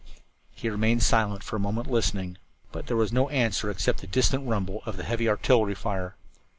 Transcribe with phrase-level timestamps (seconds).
[0.49, 2.39] He remained silent for a moment listening,
[2.71, 6.15] but there was no answer except the distant rumble of the heavy artillery fire.